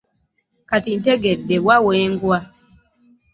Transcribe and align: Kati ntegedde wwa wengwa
Kati 0.69 0.91
ntegedde 0.99 1.55
wwa 1.65 1.77
wengwa 1.85 2.37